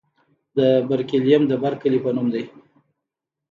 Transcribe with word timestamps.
د 0.57 0.59
برکیلیم 0.89 1.43
د 1.47 1.53
برکلي 1.63 1.99
په 2.05 2.09
نوم 2.15 2.27
دی. 2.33 2.43